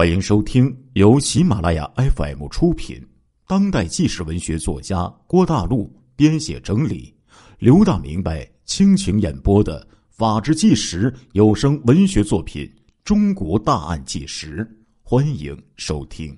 [0.00, 3.06] 欢迎收听由喜马拉雅 FM 出品、
[3.46, 7.14] 当代纪实文学作家郭大陆编写整理、
[7.58, 12.64] 刘大明白倾情演播的《法制纪实》有声文学作品
[13.04, 14.64] 《中国大案纪实》，
[15.02, 16.34] 欢迎收听。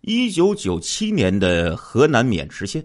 [0.00, 2.84] 一九九七年的河南渑池县，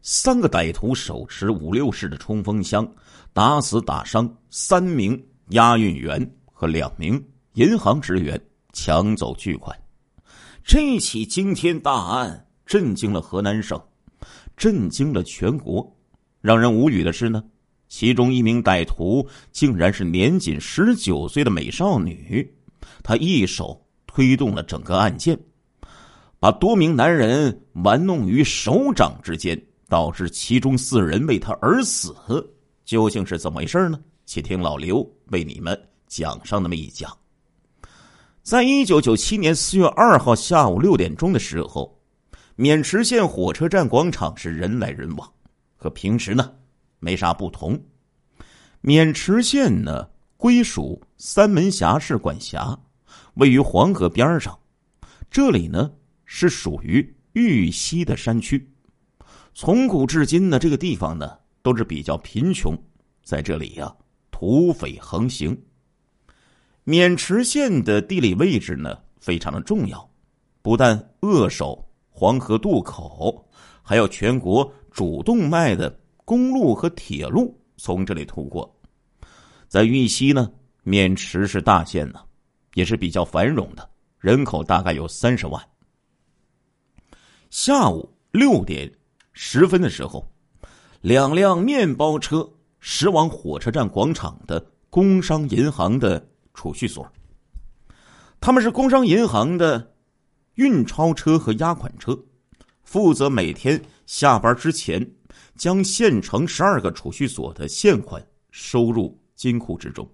[0.00, 2.88] 三个歹徒手持五六式的冲锋枪，
[3.32, 7.20] 打死打伤三名押运员和两名。
[7.54, 8.40] 银行职员
[8.72, 9.76] 抢走巨款，
[10.62, 13.80] 这起惊天大案震惊了河南省，
[14.56, 15.84] 震惊了全国。
[16.40, 17.42] 让人无语的是呢，
[17.88, 22.48] 其中一名歹徒竟然是年仅十九岁的美少女，
[23.02, 25.36] 她一手推动了整个案件，
[26.38, 32.14] 把多名男人玩弄于手掌之间，导致其中四人为他而死。
[32.84, 33.98] 究竟是怎么回事呢？
[34.24, 35.76] 且听老刘为你们
[36.06, 37.12] 讲上那么一讲。
[38.42, 42.00] 在一九九七年四月二号下午六点钟的时候，
[42.56, 45.30] 渑池县火车站广场是人来人往，
[45.76, 46.50] 和平时呢
[46.98, 47.78] 没啥不同。
[48.82, 52.76] 渑池县呢归属三门峡市管辖，
[53.34, 54.58] 位于黄河边上。
[55.30, 55.92] 这里呢
[56.24, 58.66] 是属于玉溪的山区，
[59.54, 62.76] 从古至今呢这个地方呢都是比较贫穷，
[63.22, 63.94] 在这里呀
[64.30, 65.56] 土匪横行。
[66.90, 70.10] 渑池县的地理位置呢，非常的重要，
[70.60, 73.48] 不但扼守黄河渡口，
[73.80, 78.68] 还有全国主动脉的公路和铁路从这里通过。
[79.68, 80.50] 在玉溪呢，
[80.84, 82.20] 渑池是大县呢，
[82.74, 83.88] 也是比较繁荣的，
[84.18, 85.64] 人口大概有三十万。
[87.50, 88.92] 下午六点
[89.32, 90.28] 十分的时候，
[91.02, 92.50] 两辆面包车
[92.80, 96.26] 驶往火车站广场的工商银行的。
[96.60, 97.10] 储蓄所，
[98.38, 99.94] 他们是工商银行的
[100.56, 102.22] 运钞车和押款车，
[102.82, 105.10] 负责每天下班之前
[105.56, 110.06] 将县城十二个储蓄所的现款收入金库之中。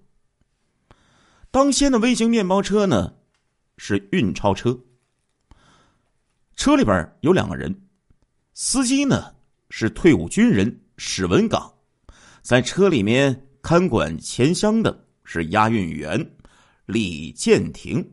[1.51, 3.13] 当先的微型面包车呢，
[3.75, 4.79] 是运钞车，
[6.55, 7.77] 车里边有两个人，
[8.53, 9.35] 司机呢
[9.69, 11.73] 是退伍军人史文岗，
[12.41, 15.03] 在车里面看管钱箱的。
[15.29, 16.36] 是押运员
[16.87, 18.03] 李建廷。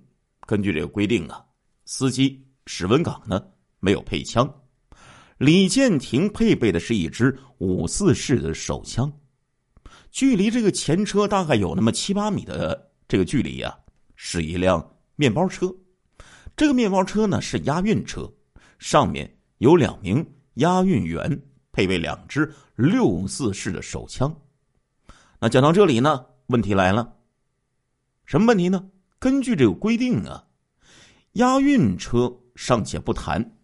[0.46, 1.42] 根据这个规定啊，
[1.86, 3.42] 司机史文岗呢
[3.78, 4.52] 没有配枪，
[5.38, 9.10] 李建廷配备的是一支五四式的手枪。
[10.10, 13.74] 距离这个前车大概有那么七八米的这个距离呀，
[14.16, 15.72] 是一辆面包车。
[16.56, 18.30] 这个面包车呢是押运车，
[18.80, 20.24] 上面有两名
[20.54, 24.36] 押运员，配备两支六四式的手枪。
[25.38, 26.26] 那讲到这里呢。
[26.48, 27.10] 问题来了，
[28.24, 28.88] 什么问题呢？
[29.18, 30.44] 根据这个规定啊，
[31.32, 33.56] 押运车尚且不谈，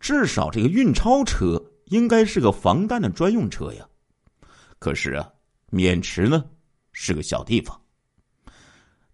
[0.00, 3.86] 至少这个运钞车应该是个防弹的专用车呀。
[4.78, 5.30] 可是啊，
[5.70, 6.44] 渑池呢
[6.92, 7.80] 是个小地方，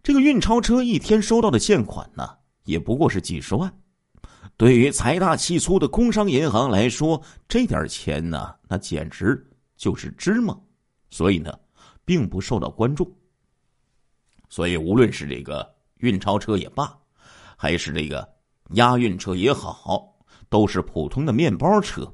[0.03, 2.29] 这个运钞车一天收到的现款呢
[2.65, 3.73] 也不过是几十万，
[4.57, 10.57] 对于财大气粗的工商银行来说，这点钱呢那简直就是芝麻，
[11.11, 11.53] 所以呢。
[12.05, 13.17] 并不受到关注，
[14.53, 15.67] 所以无论是这个
[16.01, 16.95] 运钞车也罢，
[17.57, 18.37] 还是这个
[18.73, 20.15] 押运车也好，
[20.51, 22.13] 都是普通的面包车，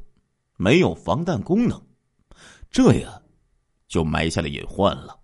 [0.56, 1.82] 没有防弹功能，
[2.70, 3.20] 这呀
[3.88, 5.18] 就埋下了隐患了。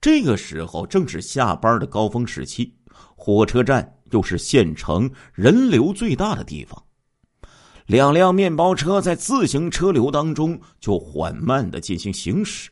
[0.00, 2.78] 这个时候正是下班的高峰时期，
[3.16, 6.80] 火车站又是县城人流最大的地方，
[7.86, 12.70] 两辆面包车在自行车流当中就缓慢的进行行驶。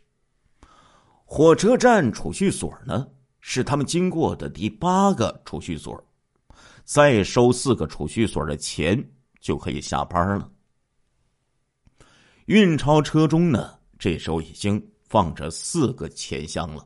[1.25, 3.09] 火车站储蓄所呢，
[3.49, 6.05] 是他们经过的第八个储蓄所，
[6.85, 9.01] 再收四个储蓄所的钱
[9.41, 10.51] 就可以下班了。
[12.47, 16.85] 运钞车中呢，这时候已经放着四个钱箱了，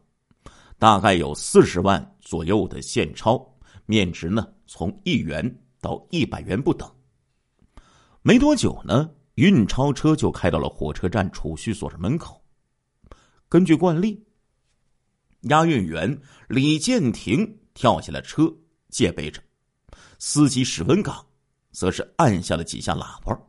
[0.79, 3.43] 大概有四十万左右的现钞，
[3.87, 5.43] 面值呢从一元
[5.81, 6.87] 到一百元不等。
[8.21, 12.39] 没多久呢，运钞车就开到了火车站储蓄所的门口。
[13.49, 14.23] 根据惯例。
[15.43, 18.53] 押运员李建廷跳下了车，
[18.89, 19.41] 戒备着；
[20.19, 21.25] 司机史文岗
[21.73, 23.41] 则是按下了几下喇叭。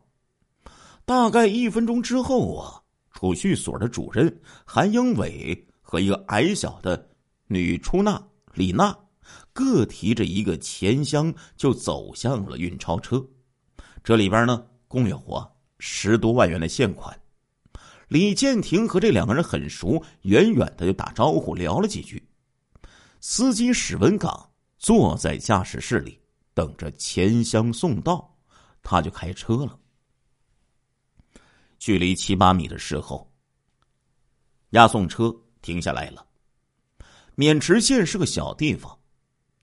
[1.04, 7.10] 大概一分钟之后啊，储蓄所的主任韩英伟和一个矮小的
[7.48, 8.22] 女出纳
[8.54, 8.96] 李娜，
[9.52, 13.22] 各提着一个钱箱就走向了运钞车。
[14.02, 15.46] 这里边呢，共有啊
[15.78, 17.18] 十多万元的现款。
[18.12, 22.22] 李建廷和这两个人很熟，远远的就打招呼聊了几句。
[23.20, 26.20] 司机史文岗坐在驾驶室里
[26.52, 28.36] 等着钱箱送到，
[28.82, 29.78] 他就开车了。
[31.78, 33.32] 距离七八米的时候，
[34.72, 36.22] 押送车停下来了。
[37.36, 38.94] 渑池县是个小地方，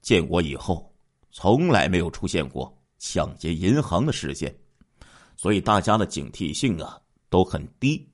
[0.02, 0.92] 建国以后
[1.30, 4.60] 从来没有出现过抢劫银行的事件，
[5.38, 7.00] 所以大家的警惕性啊
[7.30, 8.10] 都很低。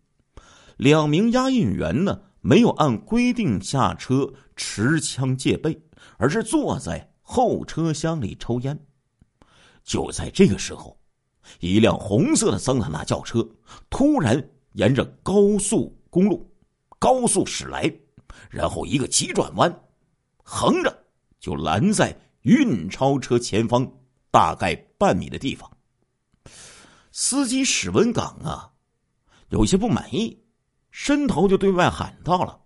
[0.78, 5.82] 两名押运员呢，没有按规定下车持枪戒备，
[6.18, 8.78] 而是坐在后车厢里抽烟。
[9.84, 10.98] 就在这个时候，
[11.60, 13.48] 一辆红色的桑塔纳轿车
[13.90, 16.50] 突然沿着高速公路
[17.00, 17.94] 高速驶来。
[18.50, 19.74] 然后一个急转弯，
[20.44, 21.06] 横着
[21.40, 23.90] 就拦在运钞车前方
[24.30, 25.72] 大概半米的地方。
[27.12, 28.72] 司机史文岗啊，
[29.50, 30.38] 有些不满意，
[30.98, 32.58] 伸头就对外喊道了：“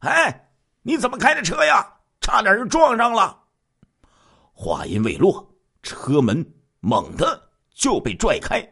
[0.00, 0.50] 哎，
[0.82, 1.82] 你怎么开的车呀？
[2.20, 3.42] 差点就撞上了！”
[4.52, 5.50] 话音未落，
[5.82, 6.46] 车门
[6.80, 8.62] 猛地就被拽开，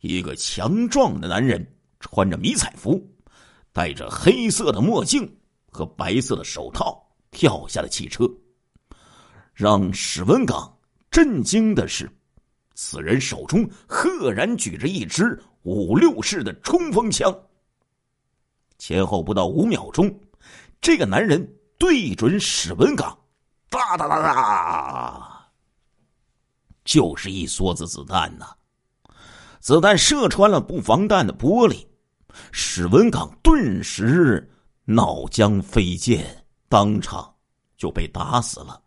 [0.00, 1.64] 一个强壮的男人
[2.00, 2.98] 穿着迷彩服，
[3.74, 5.30] 戴着黑色的墨镜。
[5.70, 8.24] 和白色的手套跳下了汽车，
[9.52, 10.74] 让史文岗
[11.10, 12.10] 震惊的是，
[12.74, 17.30] 此人手中赫然举着一支五六式的冲锋枪。
[18.78, 20.12] 前后不到五秒钟，
[20.80, 21.46] 这个男人
[21.78, 23.18] 对准史文港，
[23.68, 25.50] 哒哒哒哒，
[26.84, 28.46] 就是一梭子子弹呐！
[29.60, 31.86] 子弹射穿了不防弹的玻璃，
[32.52, 34.50] 史文港顿时。
[34.90, 36.24] 脑浆飞溅，
[36.66, 37.30] 当场
[37.76, 38.80] 就被打死了，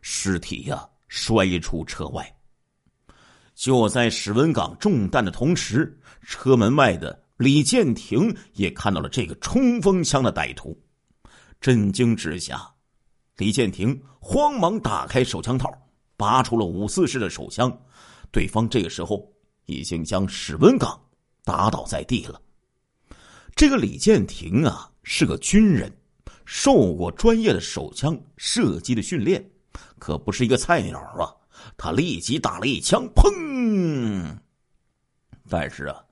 [0.00, 2.24] 尸体呀摔出车外。
[3.56, 10.76] 就在史文岗中弹的同时，车门外的李建廷也看到了这个冲锋枪的歹徒，
[11.60, 12.74] 震惊之下，
[13.36, 15.70] 李建廷慌忙打开手枪套，
[16.16, 17.76] 拔出了五四式的手枪，
[18.30, 19.32] 对方这个时候
[19.66, 21.00] 已经将史文岗
[21.44, 22.40] 打倒在地了。
[23.54, 24.90] 这个李建廷啊。
[25.06, 25.94] 是个军人，
[26.46, 29.46] 受过专业的手枪射击的训练，
[29.98, 31.28] 可不是一个菜鸟啊！
[31.76, 34.34] 他立即打了一枪，砰！
[35.46, 36.02] 但是啊，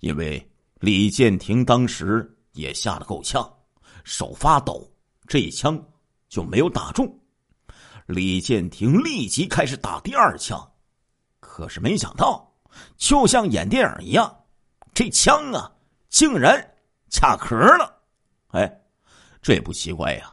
[0.00, 0.44] 因为
[0.80, 3.50] 李建廷当时也吓得够呛，
[4.04, 4.86] 手发抖，
[5.26, 5.82] 这一枪
[6.28, 7.08] 就没有打中。
[8.06, 10.60] 李建廷立即开始打第二枪，
[11.40, 12.52] 可是没想到，
[12.96, 14.34] 就像演电影一样，
[14.92, 15.72] 这枪啊，
[16.10, 16.62] 竟然
[17.10, 18.02] 卡壳了。
[18.48, 18.70] 哎，
[19.40, 20.30] 这也不奇怪呀。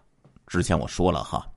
[0.47, 1.49] 之前我说了哈，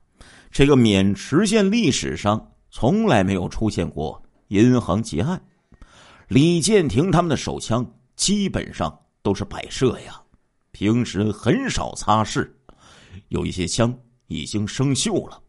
[0.51, 5.43] 这个渑池县历史上从来没有出现过银行劫案。
[6.29, 7.85] 李建廷他们的手枪
[8.15, 10.21] 基本上都是摆设呀，
[10.71, 12.49] 平时很少擦拭，
[13.29, 13.97] 有一些枪
[14.27, 15.41] 已经生锈了。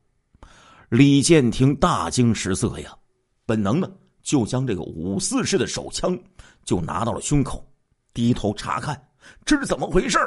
[0.89, 2.97] 李建廷大惊失色呀，
[3.45, 6.19] 本能的就将这个五四式的手枪
[6.65, 7.69] 就拿到了胸口，
[8.15, 9.01] 低头查看
[9.45, 10.19] 这是怎么回事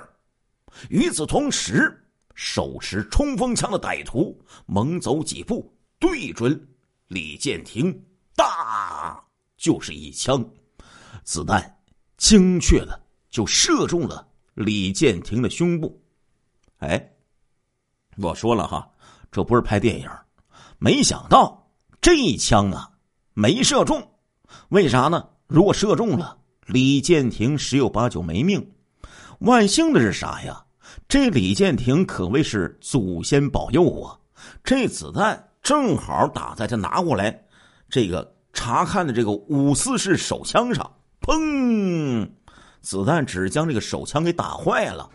[0.90, 1.98] 与此同时，
[2.36, 6.68] 手持冲锋枪的歹徒猛走几步，对准
[7.08, 7.98] 李建廷，
[8.36, 9.22] 大
[9.58, 10.48] 就是一枪，
[11.24, 11.79] 子弹
[12.20, 13.02] 精确的
[13.32, 16.00] 就射中了李建廷的胸部。
[16.78, 17.12] 哎，
[18.18, 18.88] 我说了哈，
[19.32, 20.08] 这不是拍电影，
[20.78, 21.68] 没想到
[22.00, 22.92] 这一枪啊
[23.34, 24.06] 没射中，
[24.68, 25.28] 为啥呢？
[25.48, 28.70] 如果射中了，李建廷十有八九没命。
[29.40, 30.64] 万幸的是啥呀？
[31.08, 34.20] 这李建廷可谓是祖先保佑啊！
[34.64, 37.46] 这子弹正好打在他拿过来
[37.90, 42.30] 这个查看的这个五四式手枪上，砰！
[42.82, 45.10] 子弹只将这个手枪给打坏了，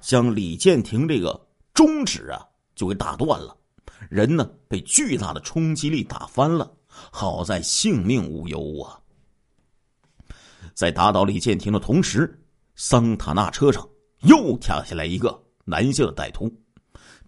[0.00, 2.44] 将李建廷这个中指啊
[2.74, 3.56] 就给打断了，
[4.08, 8.98] 人呢被巨大的冲击力打翻了，好在性命无忧啊！
[10.74, 12.40] 在打倒李建廷的同时。
[12.76, 13.88] 桑塔纳车上
[14.22, 16.52] 又跳下来一个男性的歹徒，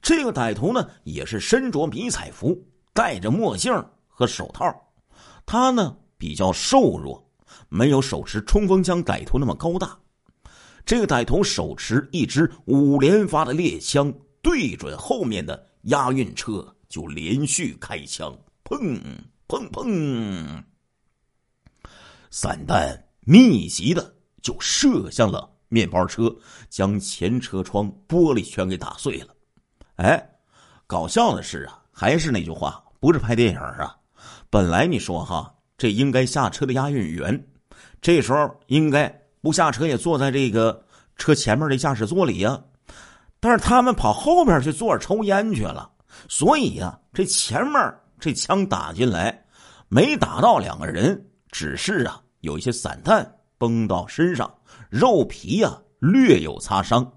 [0.02, 2.61] 这个歹徒呢也是身着迷彩服，
[2.92, 3.73] 戴着墨镜
[4.09, 4.64] 和手套。
[5.47, 7.25] 他呢比较瘦弱，
[7.69, 9.99] 没有手持冲锋枪歹徒那么高大。
[10.85, 19.01] 这个歹徒手持一支五连发的猎枪，对准后面的押运车就连续开枪，砰
[19.49, 20.63] 砰砰，
[22.31, 24.15] 散弹密集的。
[24.43, 26.33] 就射向了面包车，
[26.71, 29.35] 将前车窗玻璃全给打碎了。
[29.97, 30.31] 哎，
[30.87, 33.99] 搞笑的是啊，还是那句话，不是拍电影啊。
[34.49, 37.47] 本来你说哈，这应该下车的押运员，
[38.00, 39.09] 这时候应该
[39.40, 40.85] 不下车，也坐在这个
[41.16, 42.61] 车前面的驾驶座里呀。
[43.38, 45.90] 但是他们跑后边去坐着抽烟去了，
[46.28, 49.45] 所以呀，这前面这枪打进来，
[49.88, 54.52] 没打到两个人，只是啊有一些散弹崩到身上，
[54.88, 57.12] 肉皮呀略有擦伤。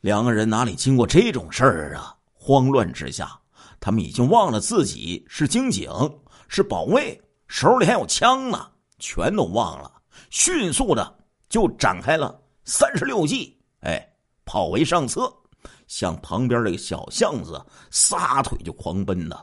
[0.00, 2.16] 两个人哪里经过这种事儿啊？
[2.32, 3.38] 慌乱之下，
[3.78, 5.88] 他们已经忘了自己是经警，
[6.48, 7.20] 是保卫，
[7.52, 8.66] 手里还有枪呢，
[8.98, 10.00] 全都忘了。
[10.30, 11.14] 迅速的
[11.50, 14.02] 就展开了三十六计，哎，
[14.46, 15.30] 跑为上策，
[15.86, 19.38] 向旁边这个小巷子撒腿就狂奔呢。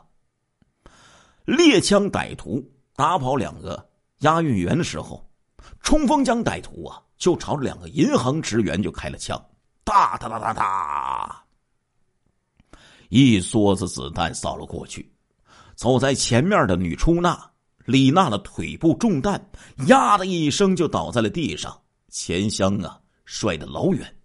[1.44, 2.60] 猎枪歹徒
[2.96, 3.88] 打跑两个
[4.18, 5.24] 押运员的时候，
[5.80, 9.40] 冲锋枪歹徒啊就朝着两个银行职员就开了枪。
[9.84, 11.44] 哒哒哒哒哒！
[13.08, 15.14] 一梭子子弹扫了过去，
[15.76, 17.48] 走在前面的女出纳
[17.90, 19.44] 李娜的腿部中弹，
[19.88, 21.76] 呀的一声就倒在了地上，
[22.08, 24.16] 钱箱啊摔得老远。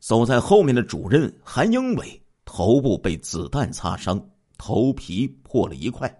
[0.00, 4.22] 走在后面的主任韩英伟头部被子弹擦伤，
[4.58, 6.14] 头皮破了一块。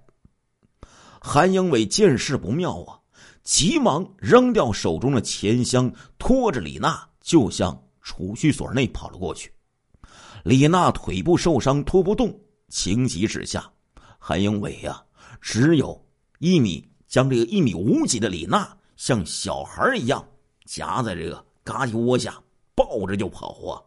[1.21, 2.99] 韩英伟见势不妙啊，
[3.42, 7.78] 急忙扔掉手中的钱箱，拖着李娜就向。
[8.00, 9.50] 储蓄所内跑了过去，
[10.44, 13.71] 李娜腿部受伤拖不动，情急之下，
[14.18, 15.02] 韩英伟呀，
[15.40, 15.99] 只有
[16.44, 20.22] 一米将这个一米五几的李娜像小孩一样
[20.66, 22.38] 夹在这个嘎叽窝下，
[22.74, 23.80] 抱着就跑啊！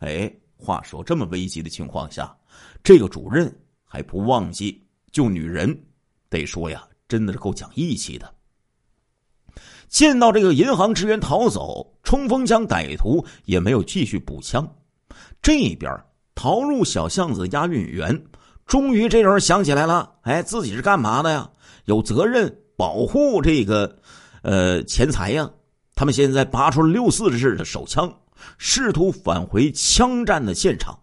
[0.00, 2.36] 哎，话说这么危急的情况下，
[2.82, 5.80] 这个主任还不忘记救女人，
[6.28, 8.34] 得说呀，真的是够讲义气的。
[9.86, 14.68] 见到这个银行职员逃走，冲锋枪歹徒也没有继续补枪。
[15.40, 15.88] 这边
[16.34, 18.26] 逃入小巷子的押运员，
[18.66, 21.48] 终于这人想起来了，哎，自己是干嘛的呀？
[21.84, 23.96] 有责任保护这个，
[24.42, 25.48] 呃，钱财呀。
[25.94, 28.12] 他们现在拔出了六四式的手枪，
[28.58, 30.98] 试图返回枪战的现场。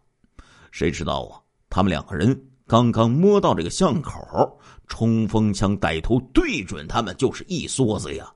[0.72, 1.40] 谁知道啊？
[1.70, 8.30] 他们两个人刚刚摸到这个巷口，冲锋枪歹徒对准他们就是一梭子呀！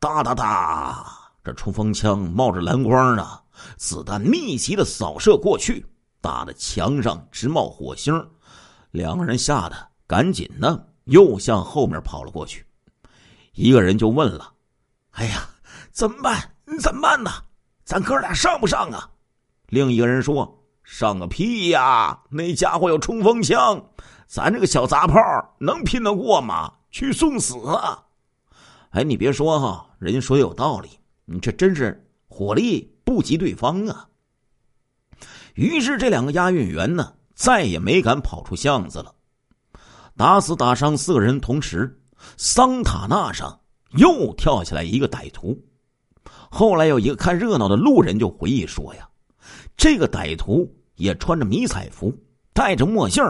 [0.00, 1.06] 哒哒哒！
[1.44, 3.38] 这冲锋枪冒着蓝光呢，
[3.76, 5.84] 子弹密集的扫射过去，
[6.22, 8.14] 打的墙上直冒火星。
[8.92, 12.64] 两个人吓得赶紧呢，又向后面跑了过去。
[13.54, 14.52] 一个人就问了
[15.12, 15.48] ：“哎呀，
[15.90, 16.54] 怎么办？
[16.80, 17.30] 怎么办呢？
[17.84, 19.10] 咱哥俩上不上啊？”
[19.68, 22.20] 另一个人说：“上个屁呀！
[22.30, 23.82] 那家伙有冲锋枪，
[24.26, 25.20] 咱这个小杂炮
[25.58, 26.72] 能拼得过吗？
[26.90, 28.04] 去送死啊！”
[28.90, 30.90] 哎，你别说哈，人家说有道理，
[31.24, 34.06] 你这真是火力不及对方啊。
[35.54, 39.12] 于是这两个押运员呢，再也没敢跑出巷子了。
[40.16, 42.00] 打死打伤四个人，同时
[42.36, 43.58] 桑塔纳上
[43.96, 45.60] 又跳下来一个歹徒。
[46.48, 49.08] 后来有一个看热闹的路人就回忆说呀，
[49.76, 52.16] 这个歹徒也穿着迷彩服，
[52.52, 53.24] 戴着墨镜，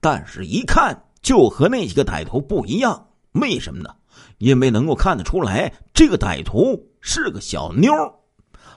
[0.00, 3.08] 但是一看就和那几个歹徒不一样。
[3.32, 3.92] 为什么呢？
[4.38, 7.90] 因为能够看得出来，这个歹徒是个小妞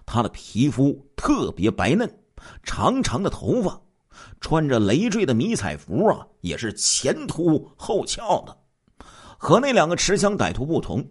[0.08, 2.12] 她的皮肤特别白嫩，
[2.63, 3.79] 长长的头发，
[4.41, 8.58] 穿着累赘的迷彩服啊，也是前凸后翘的。
[9.38, 11.05] 和那两个持枪歹徒不同，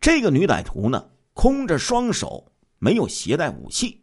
[0.00, 4.02] 这个女歹徒呢，空着双手，没有携带武器。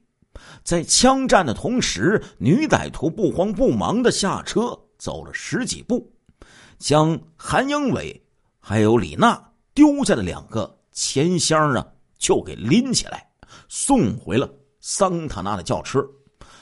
[0.63, 6.11] 在枪战的同时，女歹徒不慌不忙的下车，走了十几步，
[6.77, 8.23] 将韩英伟
[8.59, 9.43] 还有李娜。
[9.73, 13.29] 丢下的两个钱箱啊，就给拎起来，
[13.69, 16.03] 送回了桑塔纳的轿车。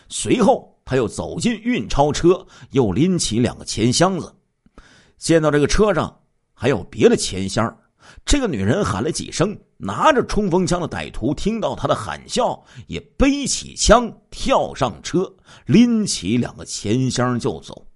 [0.09, 4.33] 随后，他又走进运钞车，又拎起两个钱箱子。
[5.17, 6.21] 见到这个车上
[6.53, 7.75] 还有别的钱箱，
[8.23, 17.87] 这个女人喊了几声，拿着冲锋枪的歹徒听到她的喊叫，也背起枪跳上车，拎起两个钱箱就走。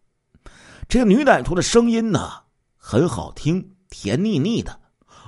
[0.88, 2.28] 这个女歹徒的声音呢，
[2.76, 4.80] 很好听，甜腻腻的。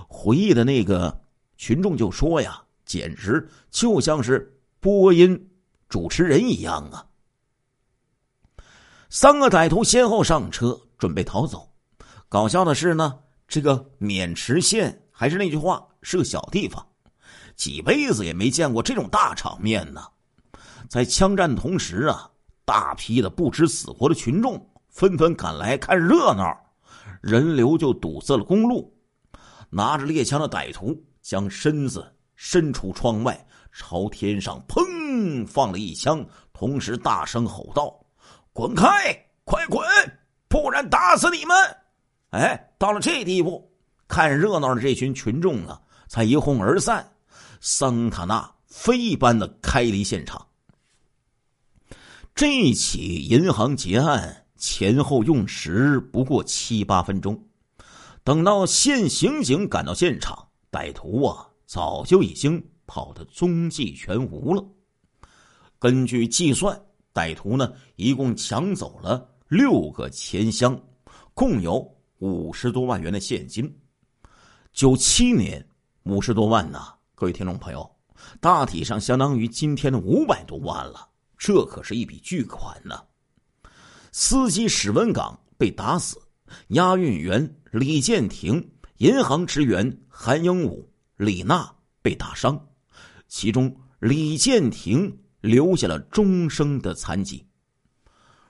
[0.08, 1.22] 回忆的那个
[1.58, 5.52] 群众就说呀，简直就像是播音
[5.88, 7.06] 主持人一样啊！
[9.14, 11.68] 三个歹徒先后上车，准备逃走。
[12.30, 16.82] 搞笑的是呢，这个渑池县还是那句话，是个小地方，
[17.58, 20.02] 几辈子也没见过这种大场面呢。
[20.88, 22.32] 在枪战同时啊，
[22.64, 26.58] 大批的不知死活的群众纷纷赶来看热闹，
[27.22, 28.98] 人流就堵塞了公路。
[29.70, 37.94] 拿着猎枪的歹徒将身子伸出窗外，朝天上砰放了一枪，同时大声吼道
[38.54, 38.90] ：“滚开，
[39.44, 39.86] 快滚，
[40.48, 41.56] 不然打死你们！”
[42.32, 43.72] 哎，到了这地步，
[44.08, 47.12] 看热闹的这群群众啊，才一哄而散。
[47.60, 50.48] 桑塔纳飞一般的开离现场。
[52.34, 57.42] 这起银行劫案前后用时不过七八分钟。
[58.24, 64.64] 等到县刑警赶到现场，歹徒啊早就已经跑得踪迹全无了。
[65.78, 66.82] 根据计算，
[67.14, 70.82] 歹徒呢一共抢走了六个钱箱，
[71.34, 71.86] 共有
[72.20, 73.70] 五十多万元的现金。
[74.72, 75.66] 九七年，
[76.04, 77.90] 五十多万呢，各位听众朋友，
[78.40, 83.04] 大体上相当于今天的五百多万了，这可是一笔巨款呢。
[84.14, 86.18] 司机史文岗被打死，
[86.70, 92.68] 押运员李建廷、银行职员韩英武、李娜被打伤，
[93.28, 95.18] 其中李建廷。
[95.42, 97.46] 留下了终生的残疾。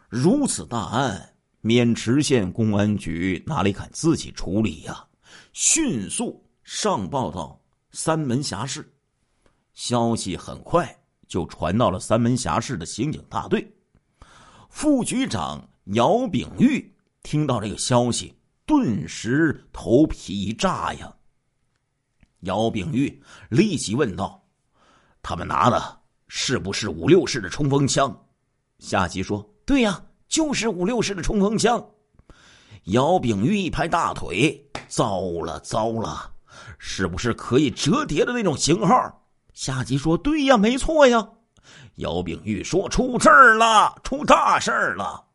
[0.09, 5.07] 如此大案，渑池县公安局哪里敢自己处理呀？
[5.53, 8.93] 迅速上报到三门峡市，
[9.73, 13.73] 消息很快就传到了三门峡市的刑警大队。
[14.69, 16.93] 副局长姚炳玉
[17.23, 21.13] 听到这个消息，顿时头皮一炸呀。
[22.41, 24.45] 姚炳玉立即问道
[25.21, 26.00] ：“他们拿的？”
[26.33, 28.17] 是不是五六式的冲锋枪？
[28.79, 31.85] 夏吉说：“对呀，就是五六式的冲锋枪。”
[32.87, 36.31] 姚炳玉一拍大腿：“糟了，糟了！
[36.79, 41.27] 是不是可以折叠的那种型号？”夏吉说：“对呀，没错呀。”
[41.95, 45.25] 姚炳玉说：“出事儿了，出大事儿了！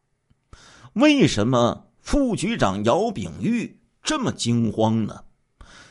[0.94, 5.22] 为什么副局长姚炳玉这么惊慌呢？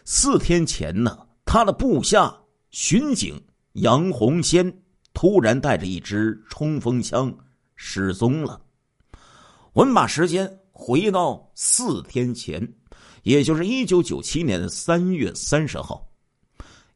[0.03, 2.35] 四天前呢，他的部下
[2.71, 3.39] 巡警
[3.73, 4.81] 杨红先。
[5.15, 7.35] 突然带着一支冲锋枪
[7.75, 8.61] 失踪了。
[9.73, 12.61] 我们把时间回到四天前，
[13.23, 16.07] 也就是一九九七年的三月三十号。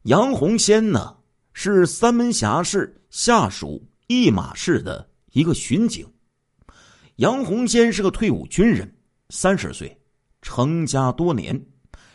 [0.02, 1.16] 杨红先呢
[1.54, 6.06] 是三门峡市下属一马市的一个巡警。
[7.16, 8.94] 杨红先是个退伍军人，
[9.30, 9.98] 三十岁，
[10.42, 11.58] 成家多年，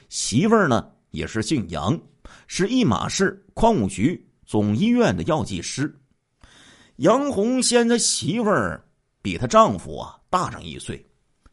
[0.10, 2.00] 媳妇儿呢也是姓杨，
[2.48, 4.24] 是一马市矿务局。
[4.46, 5.94] 总医院的药剂师
[6.98, 8.84] 杨红仙的媳妇儿
[9.22, 11.06] 比她丈夫啊大上一岁，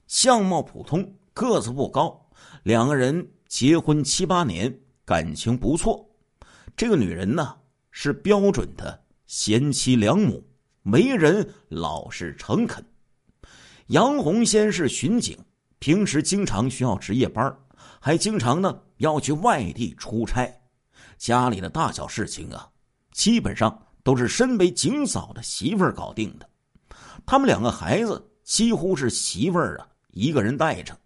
[0.06, 2.30] 相貌普通，个子不高。
[2.62, 4.72] 两个人结婚七八年，
[5.04, 6.06] 感情不错。
[6.76, 7.56] 这个女人呢
[7.90, 10.44] 是标准的贤妻良母，
[10.84, 12.84] 为人老实诚恳。
[13.86, 15.36] 杨红仙是巡警，
[15.78, 17.56] 平时经常需要值夜班，
[18.00, 20.52] 还经常呢要去外地出差，
[21.18, 22.68] 家里的大小事情啊。
[23.12, 26.48] 基本上都是身为警嫂的媳妇儿搞定的，
[27.24, 30.98] 他们两个孩子几乎是媳妇儿啊一个人带着。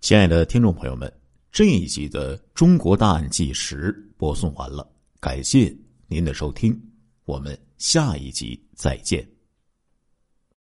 [0.00, 1.12] 亲爱的听众朋友们，
[1.50, 6.80] 这一集的《中国大案纪实》播送完了，感谢您的收听，
[7.24, 9.35] 我们下一集再见。